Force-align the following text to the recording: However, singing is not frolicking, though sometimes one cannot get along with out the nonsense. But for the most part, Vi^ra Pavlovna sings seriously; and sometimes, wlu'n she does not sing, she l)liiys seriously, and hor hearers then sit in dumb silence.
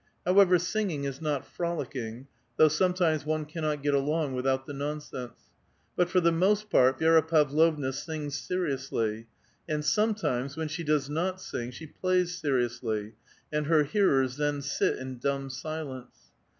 However, 0.25 0.57
singing 0.57 1.03
is 1.03 1.21
not 1.21 1.45
frolicking, 1.45 2.25
though 2.57 2.69
sometimes 2.69 3.23
one 3.23 3.45
cannot 3.45 3.83
get 3.83 3.93
along 3.93 4.33
with 4.33 4.47
out 4.47 4.65
the 4.65 4.73
nonsense. 4.73 5.51
But 5.95 6.09
for 6.09 6.19
the 6.19 6.31
most 6.31 6.71
part, 6.71 6.97
Vi^ra 6.99 7.21
Pavlovna 7.27 7.93
sings 7.93 8.35
seriously; 8.35 9.27
and 9.69 9.85
sometimes, 9.85 10.55
wlu'n 10.55 10.71
she 10.71 10.83
does 10.83 11.07
not 11.07 11.39
sing, 11.39 11.69
she 11.69 11.85
l)liiys 11.85 12.29
seriously, 12.29 13.13
and 13.53 13.67
hor 13.67 13.83
hearers 13.83 14.37
then 14.37 14.63
sit 14.63 14.97
in 14.97 15.19
dumb 15.19 15.51
silence. 15.51 16.31